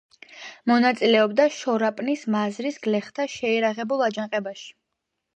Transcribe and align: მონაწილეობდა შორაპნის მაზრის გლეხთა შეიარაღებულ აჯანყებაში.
მონაწილეობდა 0.69 1.43
შორაპნის 1.57 2.23
მაზრის 2.35 2.79
გლეხთა 2.87 3.27
შეიარაღებულ 3.35 4.03
აჯანყებაში. 4.07 4.73